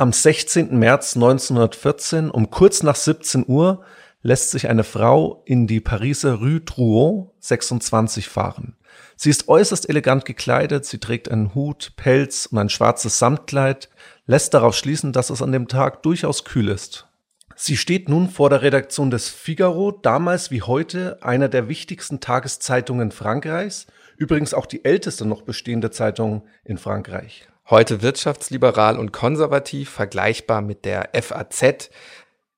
[0.00, 0.78] Am 16.
[0.78, 3.82] März 1914 um kurz nach 17 Uhr
[4.22, 8.76] lässt sich eine Frau in die Pariser Rue Drouot 26 fahren.
[9.16, 13.88] Sie ist äußerst elegant gekleidet, sie trägt einen Hut, Pelz und ein schwarzes Samtkleid,
[14.24, 17.08] lässt darauf schließen, dass es an dem Tag durchaus kühl ist.
[17.56, 23.10] Sie steht nun vor der Redaktion des Figaro, damals wie heute einer der wichtigsten Tageszeitungen
[23.10, 27.48] Frankreichs, übrigens auch die älteste noch bestehende Zeitung in Frankreich.
[27.70, 31.90] Heute wirtschaftsliberal und konservativ, vergleichbar mit der FAZ.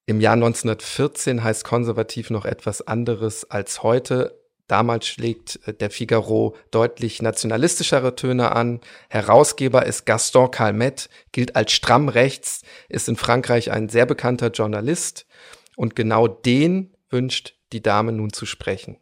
[0.06, 4.40] Im Jahr 1914 heißt konservativ noch etwas anderes als heute.
[4.68, 8.80] Damals schlägt äh, der Figaro deutlich nationalistischere Töne an.
[9.08, 15.26] Herausgeber ist Gaston Calmet, gilt als stramm rechts, ist in Frankreich ein sehr bekannter Journalist
[15.74, 18.96] und genau den wünscht die Dame nun zu sprechen.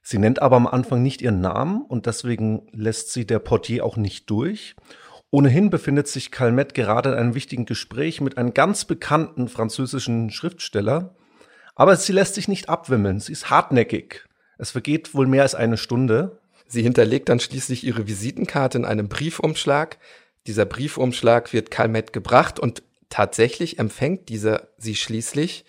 [0.00, 3.96] Sie nennt aber am Anfang nicht ihren Namen und deswegen lässt sie der Portier auch
[3.96, 4.76] nicht durch.
[5.30, 11.14] Ohnehin befindet sich Calmet gerade in einem wichtigen Gespräch mit einem ganz bekannten französischen Schriftsteller.
[11.76, 13.20] Aber sie lässt sich nicht abwimmeln.
[13.20, 14.24] Sie ist hartnäckig.
[14.58, 16.40] Es vergeht wohl mehr als eine Stunde.
[16.66, 19.98] Sie hinterlegt dann schließlich ihre Visitenkarte in einem Briefumschlag.
[20.46, 25.64] Dieser Briefumschlag wird Calmet gebracht und tatsächlich empfängt dieser sie schließlich,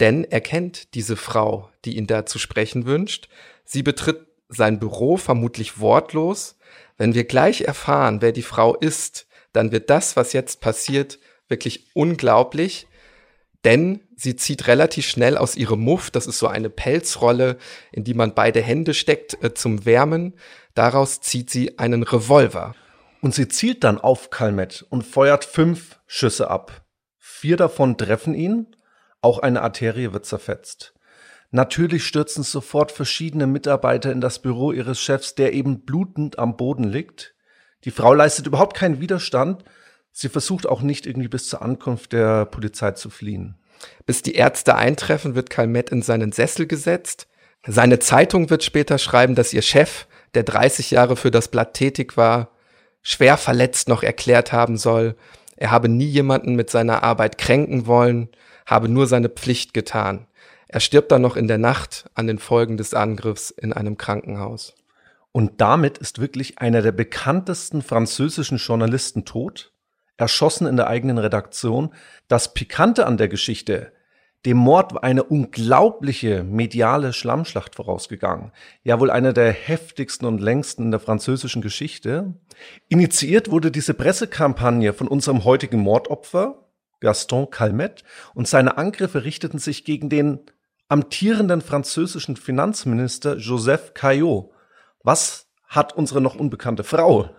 [0.00, 3.28] denn er kennt diese Frau, die ihn da zu sprechen wünscht.
[3.64, 6.56] Sie betritt sein Büro vermutlich wortlos
[6.98, 11.18] wenn wir gleich erfahren, wer die Frau ist, dann wird das, was jetzt passiert,
[11.48, 12.86] wirklich unglaublich,
[13.64, 17.58] denn sie zieht relativ schnell aus ihrem Muff, das ist so eine Pelzrolle,
[17.92, 20.34] in die man beide Hände steckt äh, zum Wärmen,
[20.74, 22.74] daraus zieht sie einen Revolver.
[23.20, 26.84] Und sie zielt dann auf Kalmet und feuert fünf Schüsse ab.
[27.18, 28.74] Vier davon treffen ihn,
[29.20, 30.92] auch eine Arterie wird zerfetzt.
[31.54, 36.84] Natürlich stürzen sofort verschiedene Mitarbeiter in das Büro ihres Chefs, der eben blutend am Boden
[36.84, 37.34] liegt.
[37.84, 39.62] Die Frau leistet überhaupt keinen Widerstand.
[40.12, 43.58] Sie versucht auch nicht irgendwie bis zur Ankunft der Polizei zu fliehen.
[44.06, 47.28] Bis die Ärzte eintreffen, wird Calmet in seinen Sessel gesetzt.
[47.66, 52.16] Seine Zeitung wird später schreiben, dass ihr Chef, der 30 Jahre für das Blatt tätig
[52.16, 52.48] war,
[53.02, 55.16] schwer verletzt noch erklärt haben soll,
[55.56, 58.30] er habe nie jemanden mit seiner Arbeit kränken wollen,
[58.64, 60.26] habe nur seine Pflicht getan.
[60.72, 64.74] Er stirbt dann noch in der Nacht an den Folgen des Angriffs in einem Krankenhaus.
[65.30, 69.74] Und damit ist wirklich einer der bekanntesten französischen Journalisten tot,
[70.16, 71.92] erschossen in der eigenen Redaktion.
[72.26, 73.92] Das Pikante an der Geschichte,
[74.46, 78.50] dem Mord war eine unglaubliche mediale Schlammschlacht vorausgegangen.
[78.82, 82.32] Ja, wohl eine der heftigsten und längsten in der französischen Geschichte.
[82.88, 86.66] Initiiert wurde diese Pressekampagne von unserem heutigen Mordopfer,
[87.00, 90.40] Gaston Calmet, und seine Angriffe richteten sich gegen den
[90.92, 94.50] amtierenden französischen Finanzminister Joseph Caillot.
[95.02, 97.30] Was hat unsere noch unbekannte Frau,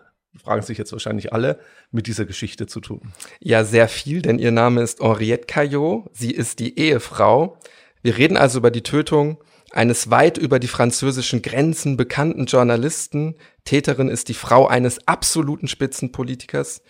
[0.43, 1.59] fragen sich jetzt wahrscheinlich alle,
[1.91, 3.13] mit dieser Geschichte zu tun?
[3.39, 6.09] Ja, sehr viel, denn ihr Name ist Henriette Caillot.
[6.13, 7.59] Sie ist die Ehefrau.
[8.01, 9.37] Wir reden also über die Tötung
[9.71, 13.35] eines weit über die französischen Grenzen bekannten Journalisten.
[13.65, 16.81] Täterin ist die Frau eines absoluten Spitzenpolitikers.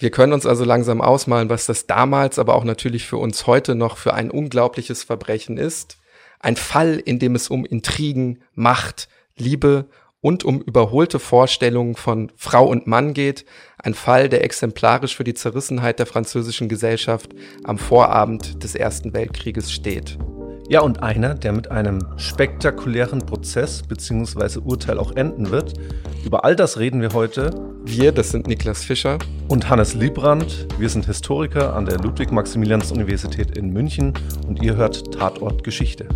[0.00, 3.76] Wir können uns also langsam ausmalen, was das damals, aber auch natürlich für uns heute
[3.76, 5.99] noch für ein unglaubliches Verbrechen ist.
[6.40, 9.86] Ein Fall, in dem es um Intrigen, Macht, Liebe
[10.22, 13.44] und um überholte Vorstellungen von Frau und Mann geht.
[13.78, 17.30] Ein Fall, der exemplarisch für die Zerrissenheit der französischen Gesellschaft
[17.64, 20.18] am Vorabend des Ersten Weltkrieges steht.
[20.70, 24.60] Ja, und einer, der mit einem spektakulären Prozess bzw.
[24.60, 25.74] Urteil auch enden wird.
[26.24, 27.50] Über all das reden wir heute.
[27.84, 30.68] Wir, das sind Niklas Fischer und Hannes Liebrand.
[30.78, 34.14] Wir sind Historiker an der Ludwig-Maximilians-Universität in München
[34.46, 36.06] und ihr hört Tatort Geschichte.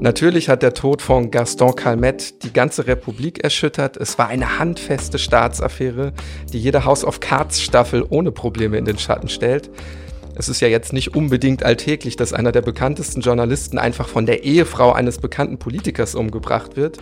[0.00, 3.96] Natürlich hat der Tod von Gaston Calmet die ganze Republik erschüttert.
[3.96, 6.12] Es war eine handfeste Staatsaffäre,
[6.52, 9.70] die jede House of Cards Staffel ohne Probleme in den Schatten stellt.
[10.36, 14.44] Es ist ja jetzt nicht unbedingt alltäglich, dass einer der bekanntesten Journalisten einfach von der
[14.44, 16.98] Ehefrau eines bekannten Politikers umgebracht wird.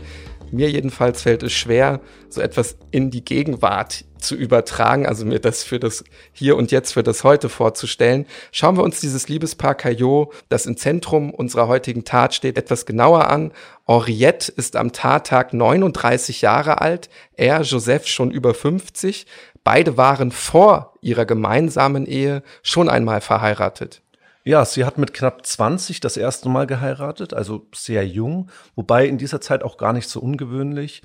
[0.53, 5.63] Mir jedenfalls fällt es schwer, so etwas in die Gegenwart zu übertragen, also mir das
[5.63, 8.27] für das Hier und Jetzt, für das Heute vorzustellen.
[8.53, 13.29] Schauen wir uns dieses Liebespaar Caillot, das im Zentrum unserer heutigen Tat steht, etwas genauer
[13.29, 13.53] an.
[13.87, 19.27] Henriette ist am Tattag 39 Jahre alt, er, Joseph, schon über 50.
[19.65, 24.03] Beide waren vor ihrer gemeinsamen Ehe schon einmal verheiratet.
[24.47, 29.19] Ja, sie hat mit knapp 20 das erste Mal geheiratet, also sehr jung, wobei in
[29.19, 31.03] dieser Zeit auch gar nicht so ungewöhnlich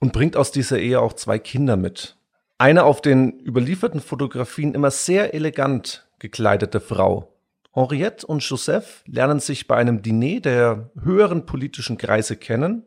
[0.00, 2.16] und bringt aus dieser Ehe auch zwei Kinder mit.
[2.58, 7.32] Eine auf den überlieferten Fotografien immer sehr elegant gekleidete Frau.
[7.72, 12.84] Henriette und Joseph lernen sich bei einem Diner der höheren politischen Kreise kennen.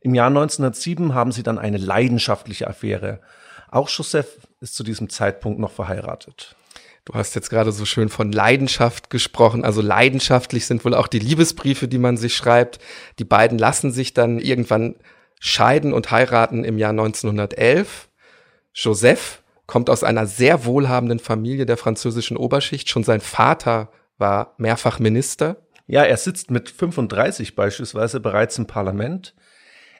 [0.00, 3.18] Im Jahr 1907 haben sie dann eine leidenschaftliche Affäre.
[3.68, 6.54] Auch Joseph ist zu diesem Zeitpunkt noch verheiratet.
[7.04, 9.64] Du hast jetzt gerade so schön von Leidenschaft gesprochen.
[9.64, 12.78] Also leidenschaftlich sind wohl auch die Liebesbriefe, die man sich schreibt.
[13.18, 14.96] Die beiden lassen sich dann irgendwann
[15.38, 18.08] scheiden und heiraten im Jahr 1911.
[18.72, 22.88] Joseph kommt aus einer sehr wohlhabenden Familie der französischen Oberschicht.
[22.88, 25.56] Schon sein Vater war mehrfach Minister.
[25.86, 29.34] Ja, er sitzt mit 35 beispielsweise bereits im Parlament.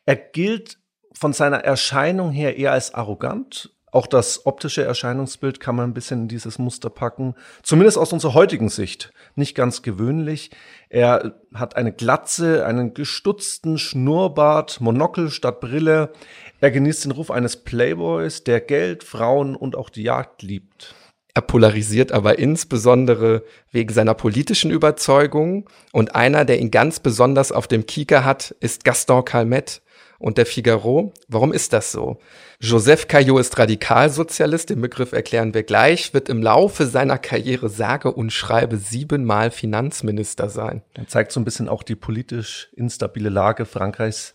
[0.07, 0.79] Er gilt
[1.13, 6.23] von seiner Erscheinung her eher als arrogant auch das optische Erscheinungsbild kann man ein bisschen
[6.23, 7.35] in dieses Muster packen.
[7.63, 9.13] Zumindest aus unserer heutigen Sicht.
[9.37, 10.51] Nicht ganz gewöhnlich.
[10.89, 16.13] Er hat eine Glatze, einen gestutzten Schnurrbart, Monokel statt Brille.
[16.61, 20.97] Er genießt den Ruf eines Playboys, der Geld, Frauen und auch die Jagd liebt.
[21.33, 25.69] Er polarisiert aber insbesondere wegen seiner politischen Überzeugung.
[25.93, 29.83] Und einer, der ihn ganz besonders auf dem Kieker hat, ist Gaston Calmette,
[30.25, 31.13] und der Figaro.
[31.29, 32.17] Warum ist das so?
[32.59, 38.11] Joseph Caillot ist Radikalsozialist, den Begriff erklären wir gleich, wird im Laufe seiner Karriere sage
[38.11, 40.81] und schreibe siebenmal Finanzminister sein.
[40.95, 44.33] Er zeigt so ein bisschen auch die politisch instabile Lage Frankreichs.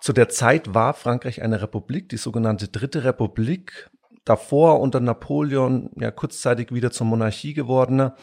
[0.00, 3.88] Zu der Zeit war Frankreich eine Republik, die sogenannte Dritte Republik,
[4.24, 8.14] davor unter Napoleon ja kurzzeitig wieder zur Monarchie gewordene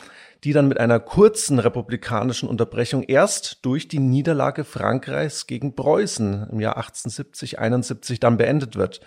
[0.43, 6.59] die dann mit einer kurzen republikanischen Unterbrechung erst durch die Niederlage Frankreichs gegen Preußen im
[6.59, 9.01] Jahr 1870, 71 dann beendet wird.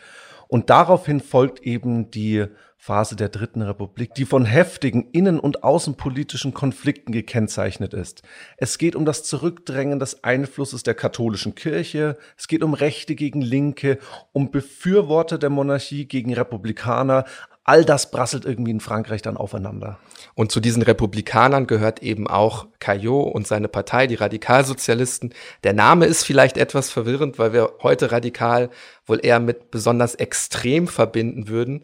[0.49, 2.47] Und daraufhin folgt eben die
[2.79, 8.23] Phase der Dritten Republik, die von heftigen innen- und außenpolitischen Konflikten gekennzeichnet ist.
[8.59, 13.41] Es geht um das Zurückdrängen des Einflusses der katholischen Kirche, es geht um Rechte gegen
[13.41, 13.99] Linke,
[14.33, 17.25] um Befürworter der Monarchie gegen Republikaner,
[17.67, 19.99] all das prasselt irgendwie in Frankreich dann aufeinander.
[20.35, 25.35] Und zu diesen Republikanern gehört eben auch Caillot und seine Partei, die Radikalsozialisten.
[25.65, 28.71] Der Name ist vielleicht etwas verwirrend, weil wir heute radikal
[29.05, 31.83] wohl eher mit besonders extrem verbinden würden.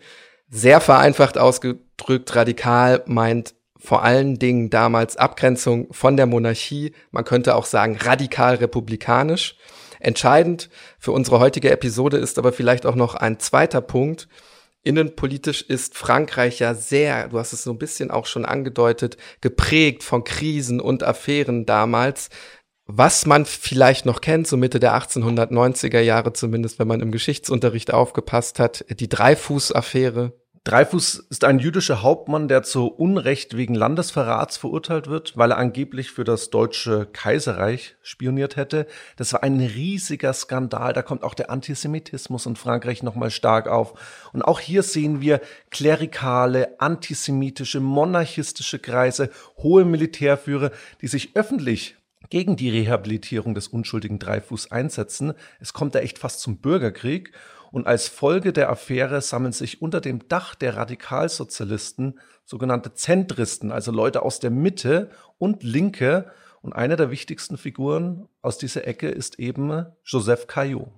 [0.48, 6.92] Sehr vereinfacht ausgedrückt, radikal meint vor allen Dingen damals Abgrenzung von der Monarchie.
[7.10, 9.56] Man könnte auch sagen radikal republikanisch.
[9.98, 10.70] Entscheidend
[11.00, 14.28] für unsere heutige Episode ist aber vielleicht auch noch ein zweiter Punkt,
[14.84, 20.02] Innenpolitisch ist Frankreich ja sehr, du hast es so ein bisschen auch schon angedeutet, geprägt
[20.02, 22.30] von Krisen und Affären damals.
[22.86, 27.92] Was man vielleicht noch kennt, so Mitte der 1890er Jahre zumindest, wenn man im Geschichtsunterricht
[27.92, 30.32] aufgepasst hat, die Dreifuß-Affäre,
[30.64, 36.12] Dreifuß ist ein jüdischer Hauptmann, der zu Unrecht wegen Landesverrats verurteilt wird, weil er angeblich
[36.12, 38.86] für das deutsche Kaiserreich spioniert hätte.
[39.16, 40.92] Das war ein riesiger Skandal.
[40.92, 43.94] Da kommt auch der Antisemitismus in Frankreich nochmal stark auf.
[44.32, 45.40] Und auch hier sehen wir
[45.72, 50.70] klerikale, antisemitische, monarchistische Kreise, hohe Militärführer,
[51.00, 51.96] die sich öffentlich
[52.30, 55.34] gegen die Rehabilitierung des unschuldigen Dreifuß einsetzen.
[55.58, 57.32] Es kommt da echt fast zum Bürgerkrieg.
[57.72, 63.90] Und als Folge der Affäre sammeln sich unter dem Dach der Radikalsozialisten sogenannte Zentristen, also
[63.90, 66.30] Leute aus der Mitte und Linke.
[66.60, 70.92] Und eine der wichtigsten Figuren aus dieser Ecke ist eben Joseph Caillot.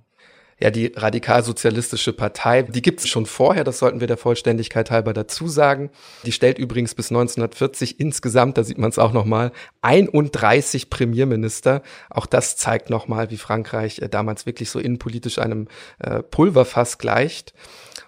[0.60, 5.12] Ja, die radikalsozialistische Partei, die gibt es schon vorher, das sollten wir der Vollständigkeit halber
[5.12, 5.90] dazu sagen.
[6.24, 9.52] Die stellt übrigens bis 1940 insgesamt, da sieht man es auch nochmal,
[9.82, 11.82] 31 Premierminister.
[12.08, 15.68] Auch das zeigt nochmal, wie Frankreich äh, damals wirklich so innenpolitisch einem
[15.98, 17.52] äh, Pulverfass gleicht.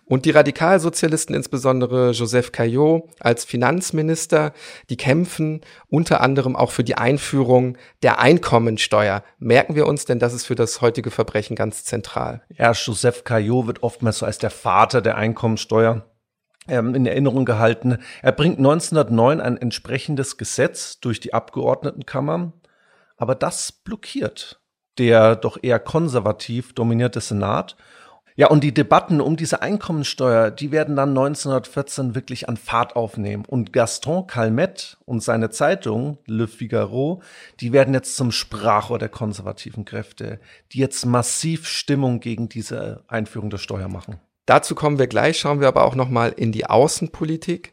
[0.09, 4.53] Und die Radikalsozialisten, insbesondere Joseph Caillot als Finanzminister,
[4.89, 9.25] die kämpfen unter anderem auch für die Einführung der Einkommensteuer.
[9.41, 12.43] Merken wir uns, denn das ist für das heutige Verbrechen ganz zentral.
[12.51, 16.07] Ja, Joseph Caillot wird oftmals so als der Vater der Einkommensteuer
[16.69, 17.99] ähm, in Erinnerung gehalten.
[18.23, 22.53] Er bringt 1909 ein entsprechendes Gesetz durch die Abgeordnetenkammer,
[23.17, 24.61] aber das blockiert
[24.99, 27.77] der doch eher konservativ dominierte Senat
[28.39, 33.47] ja, und die Debatten um diese Einkommensteuer, die werden dann 1914 wirklich an Fahrt aufnehmen.
[33.47, 37.23] Und Gaston Calmette und seine Zeitung Le Figaro,
[37.61, 40.39] die werden jetzt zum Sprachrohr der konservativen Kräfte,
[40.73, 44.21] die jetzt massiv Stimmung gegen diese Einführung der Steuer machen.
[44.45, 47.73] Dazu kommen wir gleich, schauen wir aber auch noch mal in die Außenpolitik.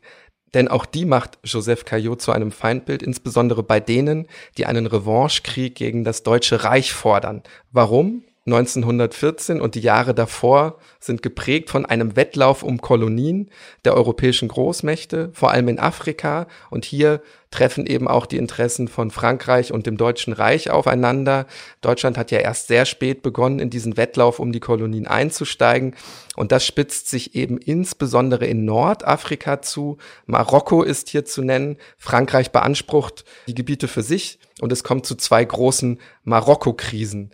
[0.53, 4.27] Denn auch die macht Joseph Caillot zu einem Feindbild, insbesondere bei denen,
[4.58, 7.43] die einen Revanchekrieg gegen das Deutsche Reich fordern.
[7.72, 8.24] Warum?
[8.45, 13.50] 1914 und die Jahre davor sind geprägt von einem Wettlauf um Kolonien
[13.85, 16.47] der europäischen Großmächte, vor allem in Afrika.
[16.69, 17.21] Und hier
[17.51, 21.45] treffen eben auch die Interessen von Frankreich und dem Deutschen Reich aufeinander.
[21.79, 25.95] Deutschland hat ja erst sehr spät begonnen, in diesen Wettlauf um die Kolonien einzusteigen.
[26.35, 30.00] Und das spitzt sich eben insbesondere in Nordafrika zu.
[30.25, 31.77] Marokko ist hier zu nennen.
[31.97, 37.31] Frankreich beansprucht die Gebiete für sich und es kommt zu zwei großen Marokko-Krisen.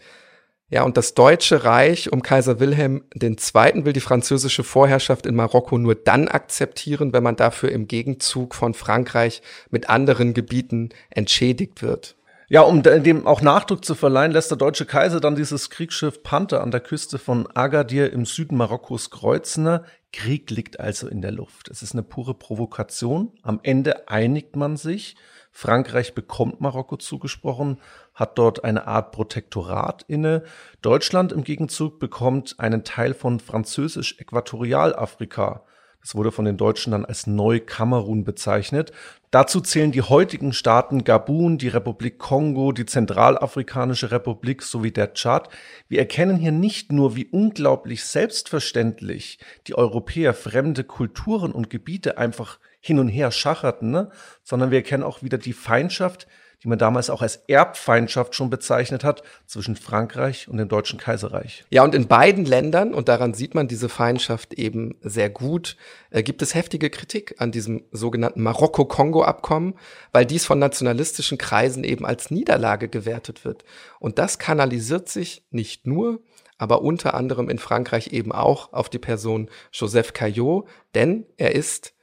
[0.71, 3.85] Ja, und das Deutsche Reich um Kaiser Wilhelm II.
[3.85, 8.75] will die französische Vorherrschaft in Marokko nur dann akzeptieren, wenn man dafür im Gegenzug von
[8.75, 12.18] Frankreich mit anderen Gebieten entschädigt wird.
[12.51, 16.63] Ja, um dem auch Nachdruck zu verleihen, lässt der deutsche Kaiser dann dieses Kriegsschiff Panther
[16.63, 19.81] an der Küste von Agadir im Süden Marokkos kreuzen.
[20.11, 21.69] Krieg liegt also in der Luft.
[21.69, 23.33] Es ist eine pure Provokation.
[23.43, 25.15] Am Ende einigt man sich.
[25.51, 27.79] Frankreich bekommt Marokko zugesprochen,
[28.15, 30.41] hat dort eine Art Protektorat inne.
[30.81, 35.65] Deutschland im Gegenzug bekommt einen Teil von Französisch-Äquatorialafrika.
[36.01, 38.91] Das wurde von den Deutschen dann als Neukamerun bezeichnet.
[39.31, 45.49] Dazu zählen die heutigen Staaten Gabun, die Republik Kongo, die Zentralafrikanische Republik sowie der Tschad.
[45.87, 52.57] Wir erkennen hier nicht nur, wie unglaublich selbstverständlich die Europäer fremde Kulturen und Gebiete einfach
[52.79, 54.09] hin und her schacherten, ne?
[54.43, 56.25] sondern wir erkennen auch wieder die Feindschaft,
[56.63, 61.65] die man damals auch als Erbfeindschaft schon bezeichnet hat, zwischen Frankreich und dem Deutschen Kaiserreich.
[61.69, 65.77] Ja, und in beiden Ländern, und daran sieht man diese Feindschaft eben sehr gut,
[66.09, 69.75] äh, gibt es heftige Kritik an diesem sogenannten Marokko-Kongo-Abkommen,
[70.11, 73.63] weil dies von nationalistischen Kreisen eben als Niederlage gewertet wird.
[73.99, 76.19] Und das kanalisiert sich nicht nur,
[76.57, 81.93] aber unter anderem in Frankreich eben auch auf die Person Joseph Caillot, denn er ist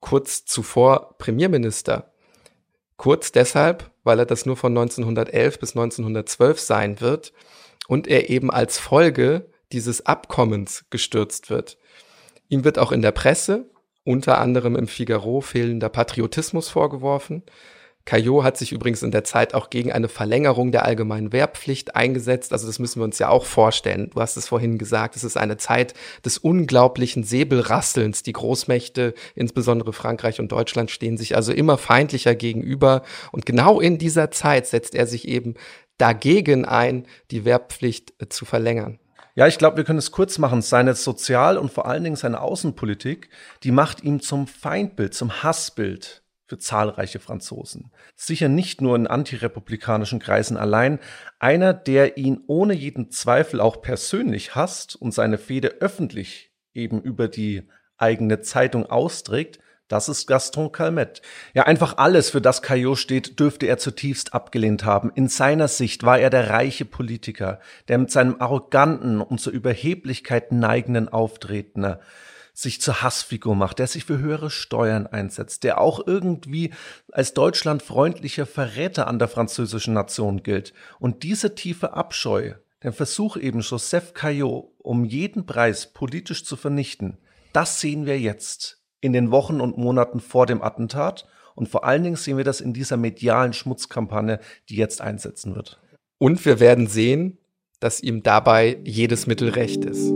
[0.00, 2.13] kurz zuvor Premierminister.
[2.96, 7.32] Kurz deshalb, weil er das nur von 1911 bis 1912 sein wird
[7.88, 11.78] und er eben als Folge dieses Abkommens gestürzt wird.
[12.48, 13.70] Ihm wird auch in der Presse,
[14.04, 17.42] unter anderem im Figaro, fehlender Patriotismus vorgeworfen.
[18.06, 22.52] Caillot hat sich übrigens in der Zeit auch gegen eine Verlängerung der allgemeinen Wehrpflicht eingesetzt.
[22.52, 24.10] Also das müssen wir uns ja auch vorstellen.
[24.12, 28.22] Du hast es vorhin gesagt, es ist eine Zeit des unglaublichen Säbelrasselns.
[28.22, 33.02] Die Großmächte, insbesondere Frankreich und Deutschland, stehen sich also immer feindlicher gegenüber.
[33.32, 35.54] Und genau in dieser Zeit setzt er sich eben
[35.96, 38.98] dagegen ein, die Wehrpflicht äh, zu verlängern.
[39.34, 40.60] Ja, ich glaube, wir können es kurz machen.
[40.60, 43.30] Seine Sozial- und vor allen Dingen seine Außenpolitik,
[43.62, 46.23] die macht ihm zum Feindbild, zum Hassbild
[46.54, 47.90] für zahlreiche Franzosen.
[48.14, 51.00] Sicher nicht nur in antirepublikanischen Kreisen allein,
[51.40, 57.26] einer, der ihn ohne jeden Zweifel auch persönlich hasst und seine Fehde öffentlich eben über
[57.26, 59.58] die eigene Zeitung austrägt,
[59.88, 61.22] das ist Gaston Calmet.
[61.54, 65.10] Ja, einfach alles, für das Caillot steht, dürfte er zutiefst abgelehnt haben.
[65.14, 67.58] In seiner Sicht war er der reiche Politiker,
[67.88, 71.96] der mit seinem arroganten und zur Überheblichkeit neigenden Auftreten
[72.54, 76.72] sich zur Hassfigur macht, der sich für höhere Steuern einsetzt, der auch irgendwie
[77.10, 80.72] als deutschlandfreundlicher Verräter an der französischen Nation gilt.
[81.00, 82.52] Und diese tiefe Abscheu,
[82.84, 87.18] der Versuch eben Joseph Caillot um jeden Preis politisch zu vernichten,
[87.52, 92.04] das sehen wir jetzt in den Wochen und Monaten vor dem Attentat und vor allen
[92.04, 95.80] Dingen sehen wir das in dieser medialen Schmutzkampagne, die jetzt einsetzen wird.
[96.18, 97.38] Und wir werden sehen,
[97.80, 100.12] dass ihm dabei jedes Mittel recht ist.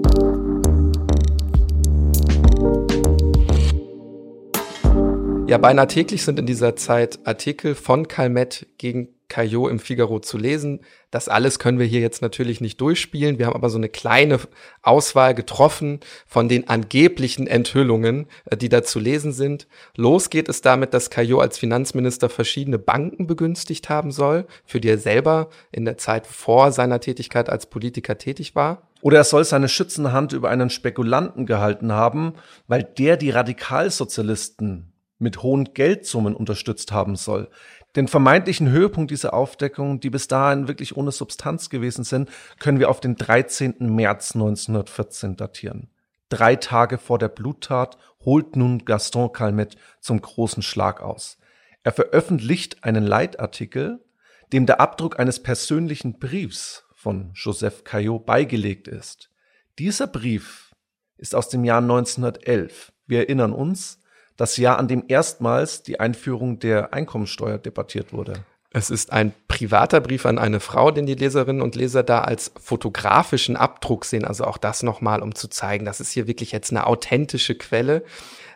[5.49, 10.37] Ja, beinahe täglich sind in dieser Zeit Artikel von Calmet gegen Caillot im Figaro zu
[10.37, 10.81] lesen.
[11.11, 13.39] Das alles können wir hier jetzt natürlich nicht durchspielen.
[13.39, 14.41] Wir haben aber so eine kleine
[14.83, 19.69] Auswahl getroffen von den angeblichen Enthüllungen, äh, die da zu lesen sind.
[19.97, 24.91] Los geht es damit, dass Caillot als Finanzminister verschiedene Banken begünstigt haben soll, für die
[24.91, 28.91] er selber in der Zeit vor seiner Tätigkeit als Politiker tätig war.
[29.01, 32.35] Oder er soll seine schützende Hand über einen Spekulanten gehalten haben,
[32.67, 37.49] weil der die Radikalsozialisten mit hohen Geldsummen unterstützt haben soll.
[37.97, 42.91] Den vermeintlichen Höhepunkt dieser Aufdeckung, die bis dahin wirklich ohne Substanz gewesen sind, können wir
[42.91, 43.77] auf den 13.
[43.81, 45.91] März 1914 datieren.
[46.29, 51.39] Drei Tage vor der Bluttat holt nun Gaston Calmet zum großen Schlag aus.
[51.83, 54.05] Er veröffentlicht einen Leitartikel,
[54.53, 59.31] dem der Abdruck eines persönlichen Briefs von Joseph Caillot beigelegt ist.
[59.79, 60.73] Dieser Brief
[61.17, 62.93] ist aus dem Jahr 1911.
[63.07, 64.01] Wir erinnern uns,
[64.39, 68.35] das Jahr, an dem erstmals die Einführung der Einkommensteuer debattiert wurde.
[68.71, 72.53] Es ist ein privater Brief an eine Frau, den die Leserinnen und Leser da als
[72.61, 74.25] fotografischen Abdruck sehen.
[74.25, 78.05] Also auch das nochmal, um zu zeigen, das ist hier wirklich jetzt eine authentische Quelle.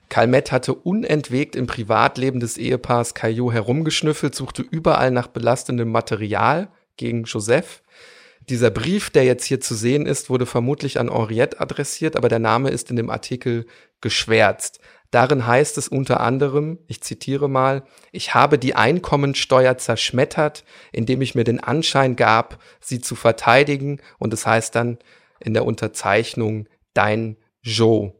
[0.08, 7.24] Calmet hatte unentwegt im Privatleben des Ehepaars Caillot herumgeschnüffelt, suchte überall nach belastendem Material gegen
[7.24, 7.82] Joseph.
[8.48, 12.40] Dieser Brief, der jetzt hier zu sehen ist, wurde vermutlich an Henriette adressiert, aber der
[12.40, 13.66] Name ist in dem Artikel
[14.00, 14.80] geschwärzt.
[15.12, 21.34] Darin heißt es unter anderem, ich zitiere mal, ich habe die Einkommensteuer zerschmettert, indem ich
[21.34, 24.98] mir den Anschein gab, sie zu verteidigen und es heißt dann
[25.38, 28.14] in der Unterzeichnung dein Joe.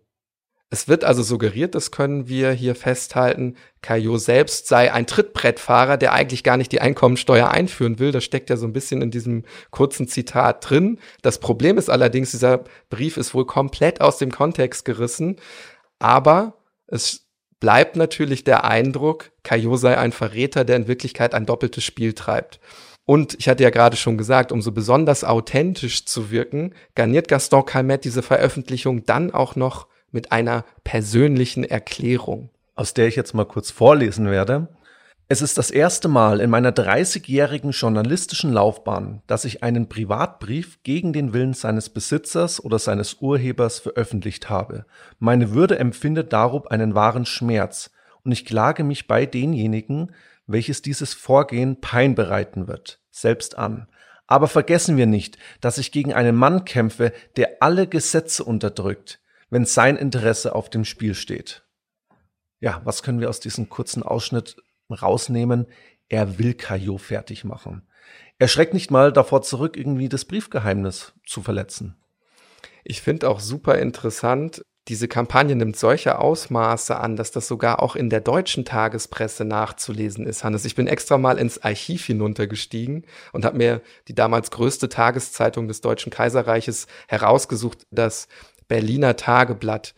[0.68, 6.12] Es wird also suggeriert, das können wir hier festhalten, Caillot selbst sei ein Trittbrettfahrer, der
[6.12, 8.12] eigentlich gar nicht die Einkommensteuer einführen will.
[8.12, 10.98] Das steckt ja so ein bisschen in diesem kurzen Zitat drin.
[11.22, 15.36] Das Problem ist allerdings, dieser Brief ist wohl komplett aus dem Kontext gerissen,
[15.98, 16.61] aber
[16.92, 17.26] es
[17.58, 22.60] bleibt natürlich der Eindruck, Caillot sei ein Verräter, der in Wirklichkeit ein doppeltes Spiel treibt.
[23.04, 27.64] Und ich hatte ja gerade schon gesagt, um so besonders authentisch zu wirken, garniert Gaston
[27.64, 32.50] Calmet diese Veröffentlichung dann auch noch mit einer persönlichen Erklärung.
[32.74, 34.68] Aus der ich jetzt mal kurz vorlesen werde.
[35.32, 41.14] Es ist das erste Mal in meiner 30-jährigen journalistischen Laufbahn, dass ich einen Privatbrief gegen
[41.14, 44.84] den Willen seines Besitzers oder seines Urhebers veröffentlicht habe.
[45.18, 47.90] Meine Würde empfindet darob einen wahren Schmerz,
[48.24, 50.14] und ich klage mich bei denjenigen,
[50.46, 53.88] welches dieses Vorgehen Pein bereiten wird, selbst an.
[54.26, 59.64] Aber vergessen wir nicht, dass ich gegen einen Mann kämpfe, der alle Gesetze unterdrückt, wenn
[59.64, 61.62] sein Interesse auf dem Spiel steht.
[62.60, 64.56] Ja, was können wir aus diesem kurzen Ausschnitt
[64.92, 65.66] rausnehmen,
[66.08, 67.88] er will Caillot fertig machen.
[68.38, 71.96] Er schreckt nicht mal davor zurück, irgendwie das Briefgeheimnis zu verletzen.
[72.84, 77.94] Ich finde auch super interessant, diese Kampagne nimmt solche Ausmaße an, dass das sogar auch
[77.94, 80.64] in der deutschen Tagespresse nachzulesen ist, Hannes.
[80.64, 85.82] Ich bin extra mal ins Archiv hinuntergestiegen und habe mir die damals größte Tageszeitung des
[85.82, 88.26] Deutschen Kaiserreiches herausgesucht, das
[88.66, 89.94] Berliner Tageblatt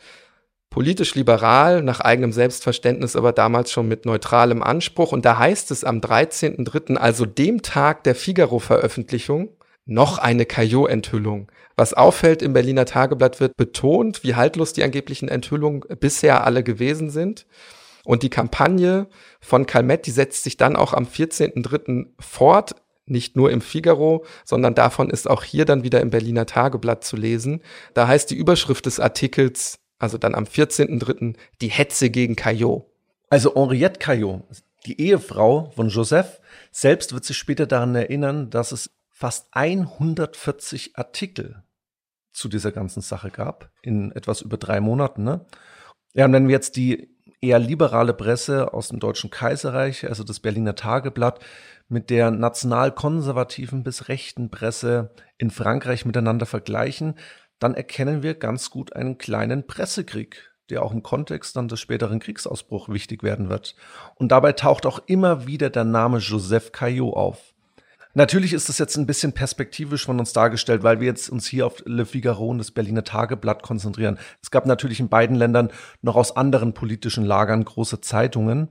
[0.75, 5.12] politisch liberal, nach eigenem Selbstverständnis, aber damals schon mit neutralem Anspruch.
[5.12, 9.50] Und da heißt es am 13.03., also dem Tag der Figaro-Veröffentlichung,
[9.87, 11.49] noch eine Caillot-Enthüllung.
[11.76, 17.09] Was auffällt im Berliner Tageblatt wird betont, wie haltlos die angeblichen Enthüllungen bisher alle gewesen
[17.09, 17.47] sind.
[18.04, 19.07] Und die Kampagne
[19.40, 22.07] von Calmet, die setzt sich dann auch am 14.03.
[22.19, 22.75] fort,
[23.07, 27.14] nicht nur im Figaro, sondern davon ist auch hier dann wieder im Berliner Tageblatt zu
[27.14, 27.62] lesen.
[27.93, 31.37] Da heißt die Überschrift des Artikels also dann am 14.03.
[31.61, 32.91] die Hetze gegen Caillot.
[33.31, 34.43] Also Henriette Caillot,
[34.87, 41.63] die Ehefrau von Joseph, selbst wird sich später daran erinnern, dass es fast 140 Artikel
[42.33, 45.23] zu dieser ganzen Sache gab, in etwas über drei Monaten.
[45.23, 45.47] Ne?
[46.13, 50.41] Ja, und wenn wir jetzt die eher liberale Presse aus dem Deutschen Kaiserreich, also das
[50.41, 51.41] Berliner Tageblatt,
[51.89, 57.15] mit der nationalkonservativen bis rechten Presse in Frankreich miteinander vergleichen,
[57.58, 62.21] dann erkennen wir ganz gut einen kleinen Pressekrieg, der auch im Kontext dann des späteren
[62.21, 63.76] Kriegsausbruchs wichtig werden wird.
[64.17, 67.54] Und dabei taucht auch immer wieder der Name Joseph Caillot auf.
[68.17, 71.67] Natürlich ist das jetzt ein bisschen perspektivisch von uns dargestellt, weil wir jetzt uns hier
[71.67, 74.19] auf Le Figaro und das Berliner Tageblatt konzentrieren.
[74.40, 78.69] Es gab natürlich in beiden Ländern noch aus anderen politischen Lagern große Zeitungen.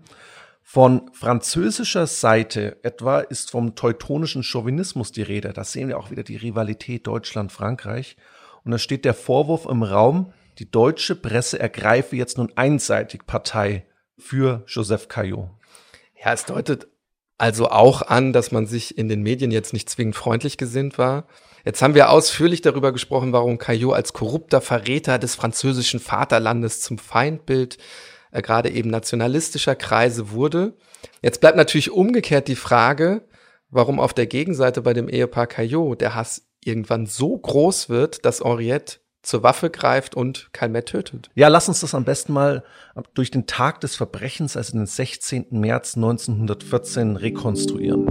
[0.62, 5.52] Von französischer Seite etwa ist vom teutonischen Chauvinismus die Rede.
[5.52, 8.16] Da sehen wir auch wieder die Rivalität Deutschland-Frankreich.
[8.66, 13.86] Und da steht der Vorwurf im Raum, die deutsche Presse ergreife jetzt nun einseitig Partei
[14.18, 15.50] für Joseph Caillot.
[16.24, 16.88] Ja, es deutet
[17.38, 21.28] also auch an, dass man sich in den Medien jetzt nicht zwingend freundlich gesinnt war.
[21.66, 26.98] Jetzt haben wir ausführlich darüber gesprochen, warum Caillot als korrupter Verräter des französischen Vaterlandes zum
[26.98, 27.78] Feindbild
[28.32, 30.78] äh, gerade eben nationalistischer Kreise wurde.
[31.22, 33.28] Jetzt bleibt natürlich umgekehrt die Frage,
[33.70, 38.42] warum auf der Gegenseite bei dem Ehepaar Caillot der Hass irgendwann so groß wird, dass
[38.42, 41.30] Henriette zur Waffe greift und Calmet tötet.
[41.34, 42.64] Ja, lass uns das am besten mal
[43.14, 45.48] durch den Tag des Verbrechens, also den 16.
[45.52, 48.08] März 1914, rekonstruieren.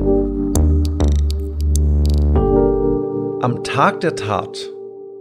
[3.42, 4.70] Am Tag der Tat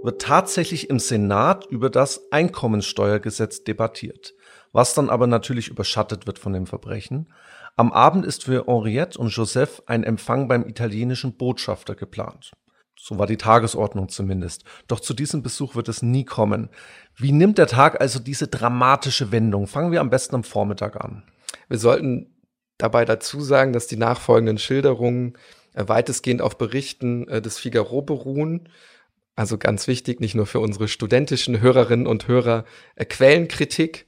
[0.03, 4.33] wird tatsächlich im Senat über das Einkommensteuergesetz debattiert,
[4.71, 7.33] was dann aber natürlich überschattet wird von dem Verbrechen.
[7.75, 12.51] Am Abend ist für Henriette und Joseph ein Empfang beim italienischen Botschafter geplant.
[12.95, 14.63] So war die Tagesordnung zumindest.
[14.88, 16.69] Doch zu diesem Besuch wird es nie kommen.
[17.15, 19.67] Wie nimmt der Tag also diese dramatische Wendung?
[19.67, 21.23] Fangen wir am besten am Vormittag an.
[21.67, 22.36] Wir sollten
[22.77, 25.38] dabei dazu sagen, dass die nachfolgenden Schilderungen
[25.73, 28.69] äh, weitestgehend auf Berichten äh, des Figaro beruhen.
[29.36, 34.08] Also ganz wichtig, nicht nur für unsere studentischen Hörerinnen und Hörer, äh, Quellenkritik.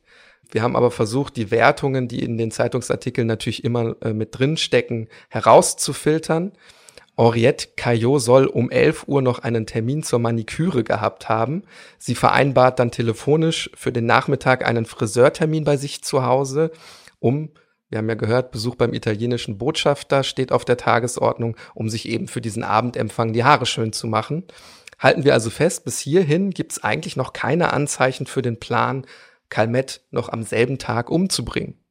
[0.52, 5.08] Wir haben aber versucht, die Wertungen, die in den Zeitungsartikeln natürlich immer mit drin stecken,
[5.30, 6.52] herauszufiltern.
[7.16, 11.64] Henriette Caillot soll um 11 Uhr noch einen Termin zur Maniküre gehabt haben.
[12.00, 16.72] Sie vereinbart dann telefonisch für den Nachmittag einen Friseurtermin bei sich zu Hause,
[17.20, 17.50] um
[17.90, 22.28] Wir haben ja gehört, Besuch beim italienischen Botschafter steht auf der Tagesordnung, um sich eben
[22.28, 24.46] für diesen Abendempfang die Haare schön zu machen.
[24.98, 29.06] Halten wir also fest, bis hierhin gibt es eigentlich noch keine Anzeichen für den Plan,
[29.50, 31.83] Calmette noch am selben Tag umzubringen.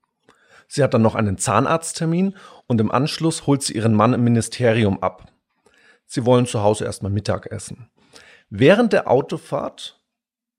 [0.75, 2.35] Sie hat dann noch einen Zahnarzttermin
[2.67, 5.31] und im Anschluss holt sie ihren Mann im Ministerium ab.
[6.07, 7.91] Sie wollen zu Hause erstmal Mittag essen.
[8.49, 10.01] Während der Autofahrt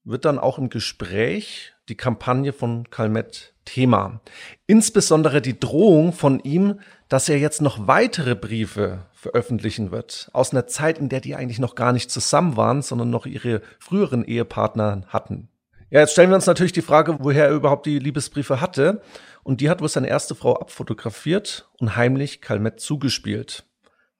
[0.04, 4.21] wird dann auch im Gespräch die Kampagne von Calmette Thema.
[4.67, 10.30] Insbesondere die Drohung von ihm, dass er jetzt noch weitere Briefe veröffentlichen wird.
[10.32, 13.63] Aus einer Zeit, in der die eigentlich noch gar nicht zusammen waren, sondern noch ihre
[13.80, 15.49] früheren Ehepartner hatten.
[15.93, 19.03] Ja, jetzt stellen wir uns natürlich die Frage, woher er überhaupt die Liebesbriefe hatte.
[19.43, 23.67] Und die hat wohl seine erste Frau abfotografiert und heimlich Calmette zugespielt.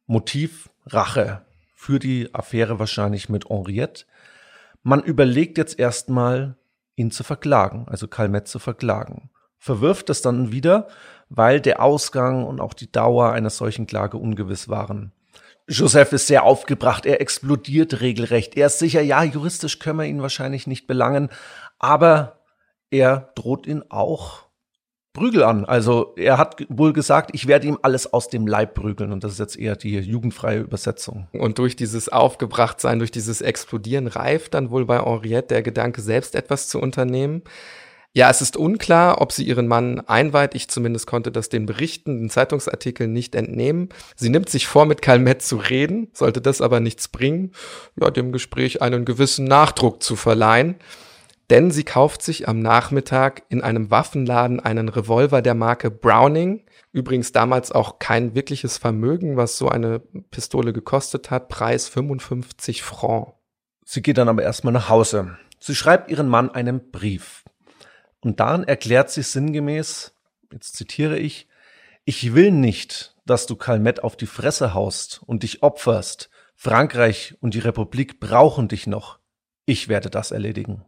[0.06, 1.42] Motiv Rache.
[1.74, 4.06] Für die Affäre wahrscheinlich mit Henriette.
[4.84, 6.58] Man überlegt jetzt erstmal,
[6.96, 9.32] ihn zu verklagen, also Calmette zu verklagen.
[9.58, 10.90] Verwirft es dann wieder,
[11.30, 15.12] weil der Ausgang und auch die Dauer einer solchen Klage ungewiss waren.
[15.68, 18.58] Joseph ist sehr aufgebracht, er explodiert regelrecht.
[18.58, 21.30] Er ist sicher, ja, juristisch können wir ihn wahrscheinlich nicht belangen,
[21.84, 22.40] aber
[22.92, 24.44] er droht ihn auch
[25.12, 25.66] Prügel an.
[25.66, 29.12] Also er hat wohl gesagt, ich werde ihm alles aus dem Leib prügeln.
[29.12, 31.28] Und das ist jetzt eher die jugendfreie Übersetzung.
[31.34, 36.36] Und durch dieses Aufgebrachtsein, durch dieses Explodieren reift dann wohl bei Henriette der Gedanke, selbst
[36.36, 37.44] etwas zu unternehmen.
[38.14, 40.56] Ja, es ist unklar, ob sie ihren Mann einweiht.
[40.56, 43.90] Ich zumindest konnte das den Berichten, den Zeitungsartikeln nicht entnehmen.
[44.16, 47.52] Sie nimmt sich vor, mit Calmette zu reden, sollte das aber nichts bringen,
[48.00, 50.76] ja, dem Gespräch einen gewissen Nachdruck zu verleihen
[51.50, 56.66] denn sie kauft sich am Nachmittag in einem Waffenladen einen Revolver der Marke Browning.
[56.92, 60.00] Übrigens damals auch kein wirkliches Vermögen, was so eine
[60.32, 61.50] Pistole gekostet hat.
[61.50, 63.34] Preis 55 Franc.
[63.86, 65.38] Sie geht dann aber erstmal nach Hause.
[65.60, 67.44] Sie schreibt ihren Mann einen Brief.
[68.22, 70.16] Und darin erklärt sie sinngemäß,
[70.52, 71.48] jetzt zitiere ich,
[72.06, 76.30] ich will nicht, dass du Calmette auf die Fresse haust und dich opferst.
[76.56, 79.20] Frankreich und die Republik brauchen dich noch.
[79.66, 80.86] Ich werde das erledigen.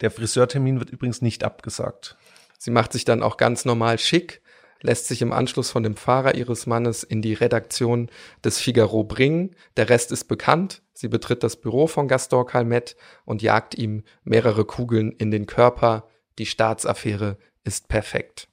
[0.00, 2.16] Der Friseurtermin wird übrigens nicht abgesagt.
[2.58, 4.42] Sie macht sich dann auch ganz normal schick,
[4.80, 8.10] lässt sich im Anschluss von dem Fahrer ihres Mannes in die Redaktion
[8.44, 9.56] des Figaro bringen.
[9.76, 10.82] Der Rest ist bekannt.
[10.92, 16.08] Sie betritt das Büro von Gaston Calmette und jagt ihm mehrere Kugeln in den Körper.
[16.38, 18.48] Die Staatsaffäre ist perfekt.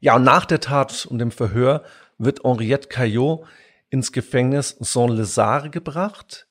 [0.00, 1.84] Ja, und nach der Tat und dem Verhör
[2.18, 3.44] wird Henriette Caillot
[3.90, 6.47] ins Gefängnis Saint-Lazare gebracht.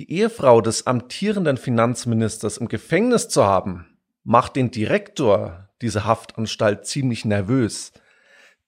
[0.00, 3.84] Die Ehefrau des amtierenden Finanzministers im Gefängnis zu haben,
[4.24, 7.92] macht den Direktor dieser Haftanstalt ziemlich nervös.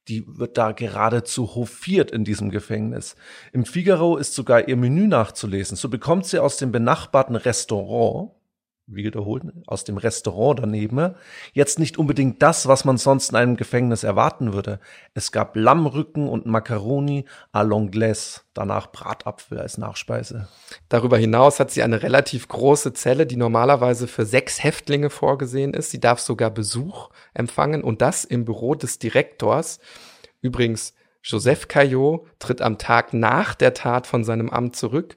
[0.08, 3.16] Die wird da geradezu hofiert in diesem Gefängnis.
[3.54, 5.74] Im Figaro ist sogar ihr Menü nachzulesen.
[5.74, 8.32] So bekommt sie aus dem benachbarten Restaurant
[8.94, 11.14] wiederholen, aus dem Restaurant daneben,
[11.52, 14.80] jetzt nicht unbedingt das, was man sonst in einem Gefängnis erwarten würde.
[15.14, 20.48] Es gab Lammrücken und Macaroni à l'anglaise, danach Bratapfel als Nachspeise.
[20.88, 25.90] Darüber hinaus hat sie eine relativ große Zelle, die normalerweise für sechs Häftlinge vorgesehen ist.
[25.90, 29.80] Sie darf sogar Besuch empfangen und das im Büro des Direktors.
[30.40, 35.16] Übrigens, Joseph Caillot tritt am Tag nach der Tat von seinem Amt zurück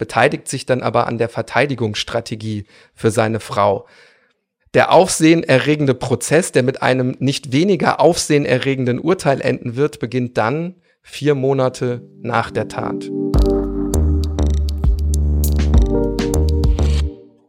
[0.00, 3.86] beteiligt sich dann aber an der Verteidigungsstrategie für seine Frau.
[4.72, 11.34] Der aufsehenerregende Prozess, der mit einem nicht weniger aufsehenerregenden Urteil enden wird, beginnt dann vier
[11.34, 13.10] Monate nach der Tat.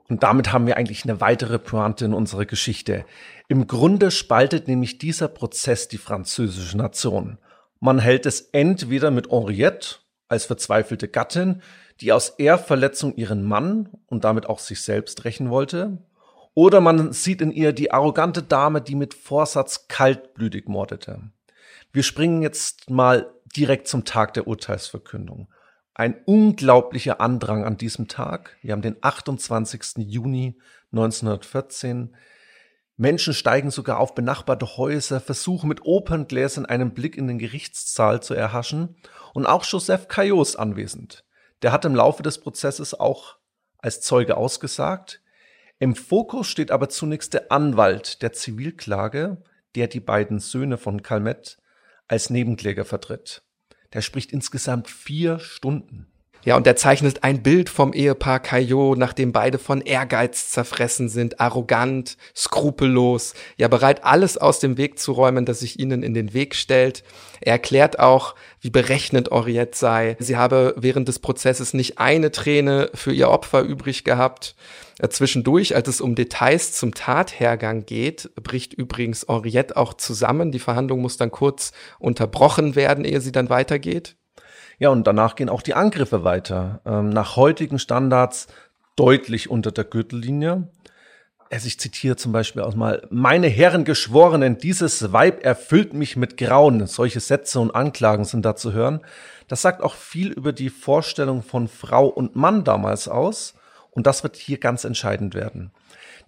[0.10, 3.06] Und damit haben wir eigentlich eine weitere Pointe in unserer Geschichte.
[3.48, 7.38] Im Grunde spaltet nämlich dieser Prozess die französische Nation.
[7.80, 11.62] Man hält es entweder mit Henriette als verzweifelte Gattin,
[12.02, 16.00] die aus Ehrverletzung ihren Mann und damit auch sich selbst rächen wollte,
[16.54, 21.22] oder man sieht in ihr die arrogante Dame, die mit Vorsatz kaltblütig mordete.
[21.94, 25.48] Wir springen jetzt mal direkt zum Tag der Urteilsverkündung.
[25.94, 28.58] Ein unglaublicher Andrang an diesem Tag.
[28.62, 29.98] Wir haben den 28.
[30.08, 30.58] Juni
[30.92, 32.16] 1914.
[32.98, 38.34] Menschen steigen sogar auf benachbarte Häuser, versuchen mit Operngläsern einen Blick in den Gerichtssaal zu
[38.34, 38.96] erhaschen.
[39.34, 41.24] Und auch Joseph Caillot anwesend.
[41.62, 43.38] Der hat im Laufe des Prozesses auch
[43.78, 45.21] als Zeuge ausgesagt.
[45.80, 49.43] Im Fokus steht aber zunächst der Anwalt der Zivilklage,
[49.76, 51.58] der die beiden Söhne von Calmette
[52.08, 53.43] als Nebenkläger vertritt.
[53.93, 56.11] Der spricht insgesamt vier Stunden.
[56.43, 61.39] Ja, und er zeichnet ein Bild vom Ehepaar Caillot, nachdem beide von Ehrgeiz zerfressen sind,
[61.39, 66.34] arrogant, skrupellos, ja bereit, alles aus dem Weg zu räumen, das sich ihnen in den
[66.34, 67.04] Weg stellt.
[67.41, 70.15] Er erklärt auch, wie berechnend Henriette sei.
[70.19, 74.56] Sie habe während des Prozesses nicht eine Träne für ihr Opfer übrig gehabt.
[74.99, 80.51] Äh, zwischendurch, als es um Details zum Tathergang geht, bricht übrigens Henriette auch zusammen.
[80.51, 84.15] Die Verhandlung muss dann kurz unterbrochen werden, ehe sie dann weitergeht.
[84.82, 86.82] Ja, und danach gehen auch die Angriffe weiter.
[86.88, 88.48] Ähm, nach heutigen Standards
[88.96, 90.70] deutlich unter der Gürtellinie.
[91.52, 96.36] Also ich zitiere zum Beispiel auch mal, meine Herren Geschworenen, dieses Weib erfüllt mich mit
[96.36, 96.88] Grauen.
[96.88, 99.02] Solche Sätze und Anklagen sind da zu hören.
[99.48, 103.54] Das sagt auch viel über die Vorstellung von Frau und Mann damals aus.
[103.91, 105.70] Und das wird hier ganz entscheidend werden.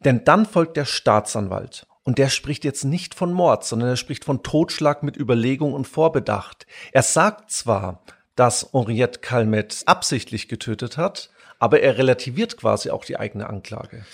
[0.06, 1.88] Denn dann folgt der Staatsanwalt.
[2.04, 5.88] Und der spricht jetzt nicht von Mord, sondern er spricht von Totschlag mit Überlegung und
[5.88, 6.68] Vorbedacht.
[6.92, 8.04] Er sagt zwar,
[8.36, 14.06] dass Henriette Calmet absichtlich getötet hat, aber er relativiert quasi auch die eigene Anklage.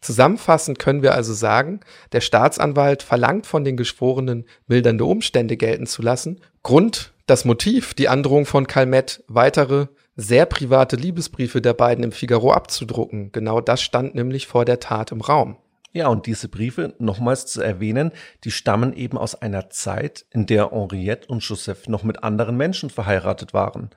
[0.00, 1.80] Zusammenfassend können wir also sagen,
[2.12, 6.40] der Staatsanwalt verlangt von den Geschworenen, mildernde Umstände gelten zu lassen.
[6.62, 12.52] Grund, das Motiv, die Androhung von Calmet, weitere sehr private Liebesbriefe der beiden im Figaro
[12.52, 13.30] abzudrucken.
[13.32, 15.56] Genau das stand nämlich vor der Tat im Raum.
[15.92, 18.12] Ja, und diese Briefe, nochmals zu erwähnen,
[18.44, 22.90] die stammen eben aus einer Zeit, in der Henriette und Joseph noch mit anderen Menschen
[22.90, 23.90] verheiratet waren.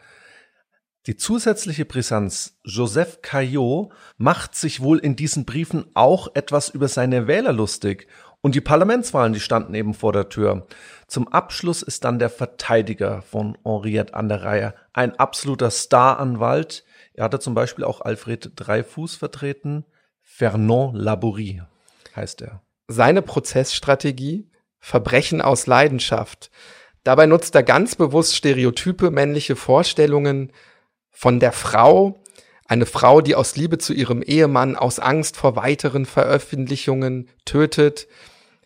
[1.06, 7.28] Die zusätzliche Brisanz Joseph Caillot macht sich wohl in diesen Briefen auch etwas über seine
[7.28, 8.08] Wähler lustig.
[8.42, 10.66] Und die Parlamentswahlen, die standen eben vor der Tür.
[11.08, 14.74] Zum Abschluss ist dann der Verteidiger von Henriette an der Reihe.
[14.94, 16.86] Ein absoluter Staranwalt.
[17.14, 19.86] Er hatte zum Beispiel auch Alfred Dreifuß vertreten.
[20.22, 21.62] Fernand Labourie
[22.16, 22.62] heißt er.
[22.88, 24.50] Seine Prozessstrategie
[24.84, 26.52] Verbrechen aus Leidenschaft.
[27.06, 30.52] Dabei nutzt er ganz bewusst stereotype männliche Vorstellungen
[31.10, 32.22] von der Frau,
[32.66, 38.10] eine Frau, die aus Liebe zu ihrem Ehemann, aus Angst vor weiteren Veröffentlichungen tötet.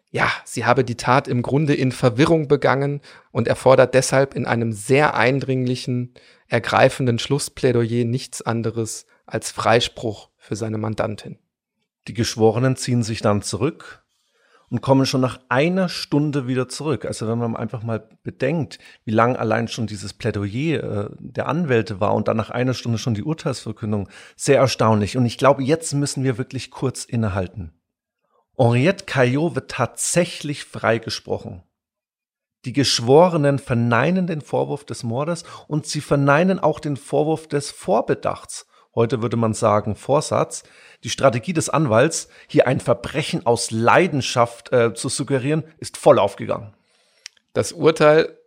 [0.09, 4.71] Ja, sie habe die Tat im Grunde in Verwirrung begangen und erfordert deshalb in einem
[4.71, 6.15] sehr eindringlichen,
[6.47, 11.37] ergreifenden Schlussplädoyer nichts anderes als Freispruch für seine Mandantin.
[12.07, 14.03] Die Geschworenen ziehen sich dann zurück
[14.69, 17.05] und kommen schon nach einer Stunde wieder zurück.
[17.05, 21.99] Also wenn man einfach mal bedenkt, wie lang allein schon dieses Plädoyer äh, der Anwälte
[21.99, 25.17] war und dann nach einer Stunde schon die Urteilsverkündung, sehr erstaunlich.
[25.17, 27.73] Und ich glaube, jetzt müssen wir wirklich kurz innehalten.
[28.57, 31.63] Henriette Caillot wird tatsächlich freigesprochen.
[32.65, 38.65] Die Geschworenen verneinen den Vorwurf des Mordes und sie verneinen auch den Vorwurf des Vorbedachts
[38.97, 40.63] heute würde man sagen Vorsatz,
[41.05, 46.73] die Strategie des Anwalts, hier ein Verbrechen aus Leidenschaft äh, zu suggerieren, ist voll aufgegangen.
[47.53, 48.37] Das Urteil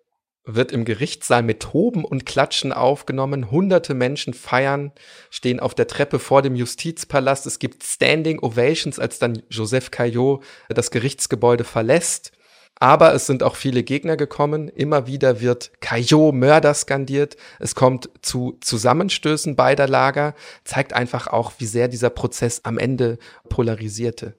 [0.45, 3.51] wird im Gerichtssaal mit Toben und Klatschen aufgenommen.
[3.51, 4.93] Hunderte Menschen feiern,
[5.31, 7.47] stehen auf der Treppe vor dem Justizpalast.
[7.47, 12.33] Es gibt Standing Ovations, als dann Joseph Caillot das Gerichtsgebäude verlässt.
[12.77, 14.69] Aber es sind auch viele Gegner gekommen.
[14.69, 17.37] Immer wieder wird Caillot Mörder skandiert.
[17.59, 20.35] Es kommt zu Zusammenstößen beider Lager.
[20.65, 23.19] Zeigt einfach auch, wie sehr dieser Prozess am Ende
[23.51, 24.35] polarisierte.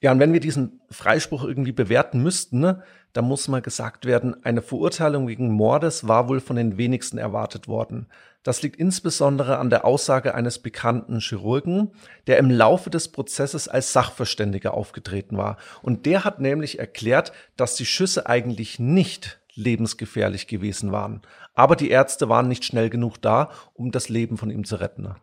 [0.00, 2.82] Ja, und wenn wir diesen Freispruch irgendwie bewerten müssten, ne,
[3.14, 7.68] da muss mal gesagt werden, eine Verurteilung wegen Mordes war wohl von den wenigsten erwartet
[7.68, 8.08] worden.
[8.44, 11.92] Das liegt insbesondere an der Aussage eines bekannten Chirurgen,
[12.26, 15.56] der im Laufe des Prozesses als Sachverständiger aufgetreten war.
[15.82, 21.22] Und der hat nämlich erklärt, dass die Schüsse eigentlich nicht lebensgefährlich gewesen waren.
[21.54, 25.14] Aber die Ärzte waren nicht schnell genug da, um das Leben von ihm zu retten.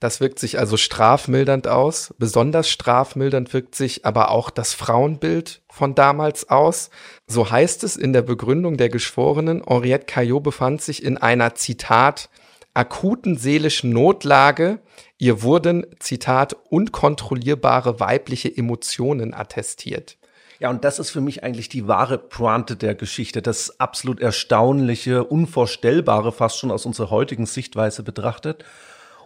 [0.00, 2.12] Das wirkt sich also strafmildernd aus.
[2.18, 6.90] Besonders strafmildernd wirkt sich aber auch das Frauenbild von damals aus.
[7.26, 12.30] So heißt es in der Begründung der Geschworenen, Henriette Caillot befand sich in einer, Zitat,
[12.74, 14.80] akuten seelischen Notlage.
[15.16, 20.18] Ihr wurden, Zitat, unkontrollierbare weibliche Emotionen attestiert.
[20.60, 25.24] Ja, und das ist für mich eigentlich die wahre Pointe der Geschichte, das absolut erstaunliche,
[25.24, 28.64] unvorstellbare, fast schon aus unserer heutigen Sichtweise betrachtet.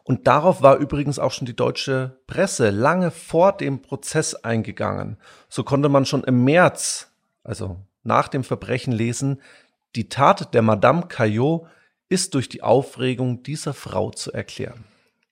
[0.05, 5.19] Und darauf war übrigens auch schon die deutsche Presse lange vor dem Prozess eingegangen.
[5.51, 7.11] So konnte man schon im März,
[7.45, 9.43] also nach dem Verbrechen lesen,
[9.97, 11.67] die Tat der Madame Caillot
[12.09, 14.85] ist durch die Aufregung dieser Frau zu erklären.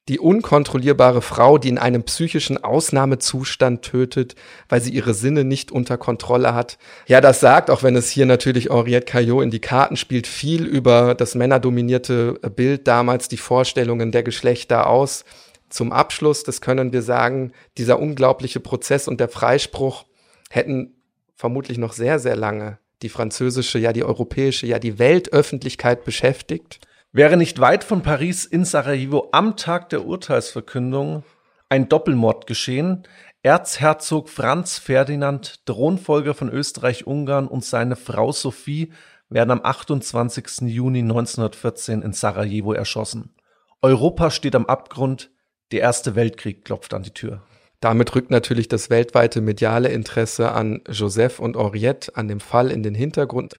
[0.09, 4.37] Die unkontrollierbare Frau, die in einem psychischen Ausnahmezustand tötet,
[4.69, 6.79] weil sie ihre Sinne nicht unter Kontrolle hat.
[7.09, 10.65] Ja, das sagt, auch wenn es hier natürlich Henriette Caillot in die Karten spielt, viel
[10.65, 15.25] über das männerdominierte Bild damals, die Vorstellungen der Geschlechter aus.
[15.71, 20.05] Zum Abschluss, das können wir sagen, dieser unglaubliche Prozess und der Freispruch
[20.51, 20.95] hätten
[21.35, 26.81] vermutlich noch sehr, sehr lange die französische, ja die europäische, ja die Weltöffentlichkeit beschäftigt.
[27.13, 31.23] Wäre nicht weit von Paris in Sarajevo am Tag der Urteilsverkündung
[31.69, 33.07] ein Doppelmord geschehen,
[33.43, 38.93] Erzherzog Franz Ferdinand, Thronfolger von Österreich-Ungarn und seine Frau Sophie
[39.29, 40.63] werden am 28.
[40.63, 43.35] Juni 1914 in Sarajevo erschossen.
[43.83, 45.31] Europa steht am Abgrund,
[45.73, 47.43] der Erste Weltkrieg klopft an die Tür.
[47.81, 52.83] Damit rückt natürlich das weltweite mediale Interesse an Joseph und Henriette, an dem Fall in
[52.83, 53.57] den Hintergrund.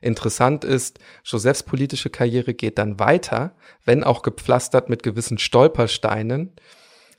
[0.00, 6.52] Interessant ist, Josephs politische Karriere geht dann weiter, wenn auch gepflastert mit gewissen Stolpersteinen.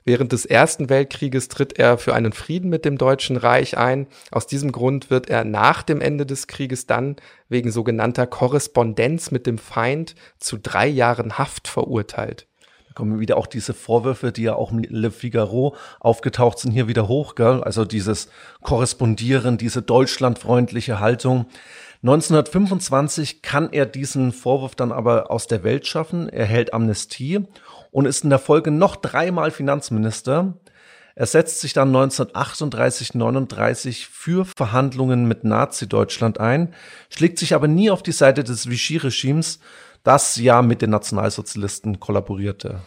[0.05, 4.07] Während des Ersten Weltkrieges tritt er für einen Frieden mit dem Deutschen Reich ein.
[4.31, 7.17] Aus diesem Grund wird er nach dem Ende des Krieges dann
[7.49, 12.48] wegen sogenannter Korrespondenz mit dem Feind zu drei Jahren Haft verurteilt
[12.95, 17.07] kommen wieder auch diese Vorwürfe, die ja auch mit Le Figaro aufgetaucht sind, hier wieder
[17.07, 17.35] hoch.
[17.35, 17.63] Gell?
[17.63, 18.29] Also dieses
[18.61, 21.45] Korrespondieren, diese deutschlandfreundliche Haltung.
[22.01, 26.29] 1925 kann er diesen Vorwurf dann aber aus der Welt schaffen.
[26.29, 27.41] Er hält Amnestie
[27.91, 30.53] und ist in der Folge noch dreimal Finanzminister.
[31.19, 36.73] Er setzt sich dann 1938, 39 für Verhandlungen mit Nazi-Deutschland ein,
[37.09, 39.59] schlägt sich aber nie auf die Seite des Vichy-Regimes,
[40.09, 42.81] das ja mit den Nationalsozialisten kollaborierte.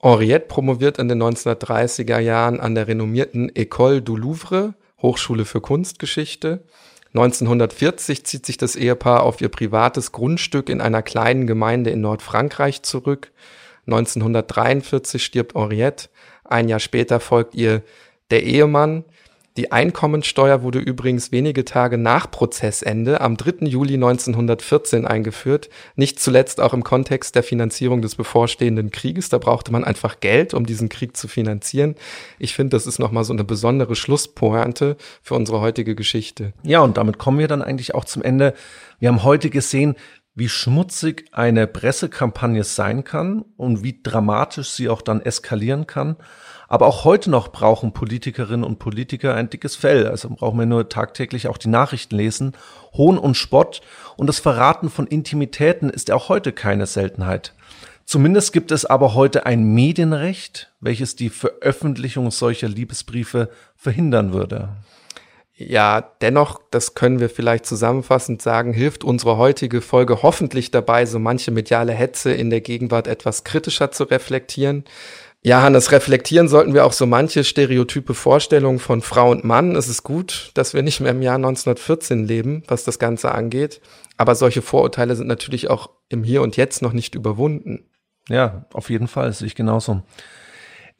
[0.00, 6.64] Henriette promoviert in den 1930er Jahren an der renommierten École du Louvre, Hochschule für Kunstgeschichte.
[7.08, 12.80] 1940 zieht sich das Ehepaar auf ihr privates Grundstück in einer kleinen Gemeinde in Nordfrankreich
[12.80, 13.32] zurück.
[13.86, 16.08] 1943 stirbt Henriette.
[16.42, 17.82] Ein Jahr später folgt ihr
[18.30, 19.04] der Ehemann.
[19.58, 23.66] Die Einkommensteuer wurde übrigens wenige Tage nach Prozessende am 3.
[23.66, 29.28] Juli 1914 eingeführt, nicht zuletzt auch im Kontext der Finanzierung des bevorstehenden Krieges.
[29.28, 31.96] Da brauchte man einfach Geld, um diesen Krieg zu finanzieren.
[32.38, 36.54] Ich finde, das ist nochmal so eine besondere Schlusspointe für unsere heutige Geschichte.
[36.62, 38.54] Ja, und damit kommen wir dann eigentlich auch zum Ende.
[39.00, 39.96] Wir haben heute gesehen,
[40.34, 46.16] wie schmutzig eine Pressekampagne sein kann und wie dramatisch sie auch dann eskalieren kann.
[46.72, 50.06] Aber auch heute noch brauchen Politikerinnen und Politiker ein dickes Fell.
[50.06, 52.52] Also brauchen wir nur tagtäglich auch die Nachrichten lesen.
[52.94, 53.82] Hohn und Spott
[54.16, 57.52] und das Verraten von Intimitäten ist auch heute keine Seltenheit.
[58.06, 64.70] Zumindest gibt es aber heute ein Medienrecht, welches die Veröffentlichung solcher Liebesbriefe verhindern würde.
[65.54, 71.18] Ja, dennoch, das können wir vielleicht zusammenfassend sagen, hilft unsere heutige Folge hoffentlich dabei, so
[71.18, 74.84] manche mediale Hetze in der Gegenwart etwas kritischer zu reflektieren.
[75.44, 79.74] Ja, Hannes, reflektieren sollten wir auch so manche stereotype Vorstellungen von Frau und Mann.
[79.74, 83.80] Es ist gut, dass wir nicht mehr im Jahr 1914 leben, was das Ganze angeht.
[84.16, 87.90] Aber solche Vorurteile sind natürlich auch im Hier und Jetzt noch nicht überwunden.
[88.28, 90.02] Ja, auf jeden Fall, sehe ich genauso.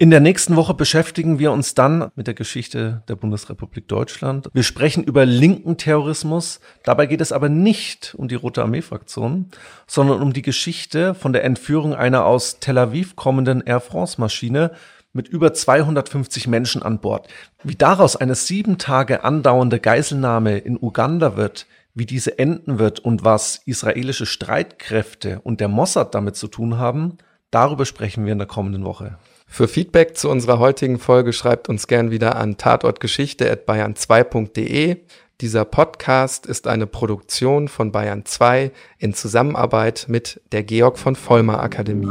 [0.03, 4.49] In der nächsten Woche beschäftigen wir uns dann mit der Geschichte der Bundesrepublik Deutschland.
[4.53, 6.59] Wir sprechen über linken Terrorismus.
[6.83, 9.53] Dabei geht es aber nicht um die Rote Armee-Fraktion,
[9.87, 14.73] sondern um die Geschichte von der Entführung einer aus Tel Aviv kommenden Air France-Maschine
[15.13, 17.29] mit über 250 Menschen an Bord.
[17.63, 23.25] Wie daraus eine sieben Tage andauernde Geiselnahme in Uganda wird, wie diese enden wird und
[23.25, 27.19] was israelische Streitkräfte und der Mossad damit zu tun haben,
[27.53, 29.17] darüber sprechen wir in der kommenden Woche.
[29.53, 34.97] Für Feedback zu unserer heutigen Folge schreibt uns gern wieder an tatortgeschichte.bayern2.de.
[35.43, 41.63] Dieser Podcast ist eine Produktion von Bayern 2 in Zusammenarbeit mit der Georg von Vollmer
[41.63, 42.09] Akademie.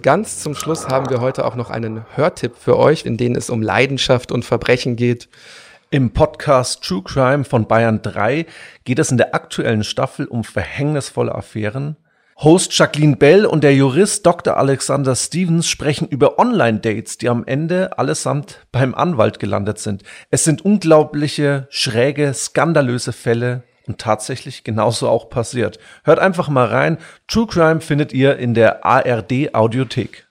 [0.00, 3.50] Ganz zum Schluss haben wir heute auch noch einen Hörtipp für euch, in dem es
[3.50, 5.28] um Leidenschaft und Verbrechen geht.
[5.92, 8.46] Im Podcast True Crime von Bayern 3
[8.84, 11.96] geht es in der aktuellen Staffel um verhängnisvolle Affären.
[12.36, 14.56] Host Jacqueline Bell und der Jurist Dr.
[14.56, 20.04] Alexander Stevens sprechen über Online-Dates, die am Ende allesamt beim Anwalt gelandet sind.
[20.30, 25.80] Es sind unglaubliche, schräge, skandalöse Fälle und tatsächlich genauso auch passiert.
[26.04, 26.98] Hört einfach mal rein.
[27.26, 30.29] True Crime findet ihr in der ARD Audiothek.